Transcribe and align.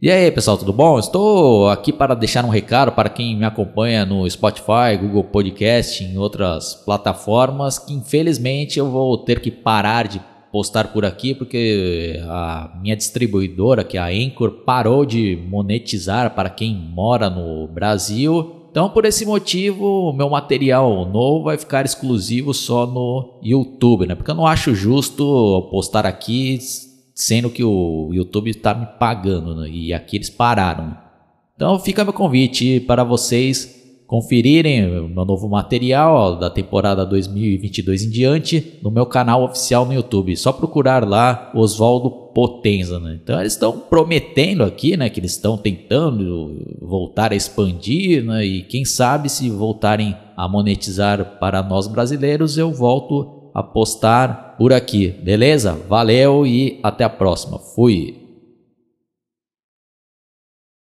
E 0.00 0.12
aí, 0.12 0.30
pessoal, 0.30 0.56
tudo 0.56 0.72
bom? 0.72 0.96
Estou 0.96 1.68
aqui 1.70 1.92
para 1.92 2.14
deixar 2.14 2.44
um 2.44 2.50
recado 2.50 2.92
para 2.92 3.08
quem 3.08 3.36
me 3.36 3.44
acompanha 3.44 4.06
no 4.06 4.30
Spotify, 4.30 4.96
Google 4.96 5.24
Podcast, 5.24 6.04
em 6.04 6.16
outras 6.16 6.72
plataformas, 6.72 7.80
que 7.80 7.92
infelizmente 7.92 8.78
eu 8.78 8.88
vou 8.88 9.18
ter 9.18 9.40
que 9.40 9.50
parar 9.50 10.06
de 10.06 10.20
postar 10.52 10.92
por 10.92 11.04
aqui 11.04 11.34
porque 11.34 12.22
a 12.28 12.78
minha 12.80 12.94
distribuidora, 12.94 13.82
que 13.82 13.98
é 13.98 14.00
a 14.00 14.06
Anchor, 14.06 14.62
parou 14.64 15.04
de 15.04 15.36
monetizar 15.50 16.32
para 16.32 16.48
quem 16.48 16.76
mora 16.76 17.28
no 17.28 17.66
Brasil. 17.66 18.68
Então, 18.70 18.90
por 18.90 19.04
esse 19.04 19.26
motivo, 19.26 20.10
o 20.10 20.12
meu 20.12 20.30
material 20.30 21.06
novo 21.06 21.46
vai 21.46 21.58
ficar 21.58 21.84
exclusivo 21.84 22.54
só 22.54 22.86
no 22.86 23.40
YouTube, 23.42 24.06
né? 24.06 24.14
Porque 24.14 24.30
eu 24.30 24.36
não 24.36 24.46
acho 24.46 24.76
justo 24.76 25.66
postar 25.72 26.06
aqui 26.06 26.56
sendo 27.18 27.50
que 27.50 27.64
o 27.64 28.10
YouTube 28.12 28.48
está 28.48 28.72
me 28.72 28.86
pagando 28.96 29.56
né? 29.56 29.68
e 29.68 29.92
aqui 29.92 30.16
eles 30.16 30.30
pararam. 30.30 30.96
Então 31.56 31.76
fica 31.80 32.04
meu 32.04 32.12
convite 32.12 32.78
para 32.78 33.02
vocês 33.02 33.76
conferirem 34.06 35.00
o 35.00 35.08
meu 35.08 35.24
novo 35.24 35.48
material 35.48 36.38
da 36.38 36.48
temporada 36.48 37.04
2022 37.04 38.04
em 38.04 38.10
diante 38.10 38.78
no 38.80 38.90
meu 38.90 39.04
canal 39.04 39.42
oficial 39.42 39.84
no 39.84 39.92
YouTube. 39.92 40.36
Só 40.36 40.52
procurar 40.52 41.06
lá 41.06 41.50
Oswaldo 41.56 42.08
Potenza. 42.32 43.00
Né? 43.00 43.18
Então 43.20 43.40
eles 43.40 43.54
estão 43.54 43.76
prometendo 43.76 44.62
aqui, 44.62 44.96
né, 44.96 45.10
que 45.10 45.18
eles 45.18 45.32
estão 45.32 45.58
tentando 45.58 46.78
voltar 46.80 47.32
a 47.32 47.36
expandir, 47.36 48.24
né, 48.24 48.46
e 48.46 48.62
quem 48.62 48.84
sabe 48.84 49.28
se 49.28 49.50
voltarem 49.50 50.16
a 50.36 50.46
monetizar 50.46 51.38
para 51.40 51.64
nós 51.64 51.88
brasileiros, 51.88 52.56
eu 52.56 52.72
volto 52.72 53.37
a 53.58 53.62
postar 53.62 54.54
por 54.56 54.72
aqui, 54.72 55.08
beleza? 55.08 55.78
Valeu 55.88 56.46
e 56.46 56.78
até 56.82 57.04
a 57.04 57.10
próxima. 57.10 57.58
Fui. 57.58 58.27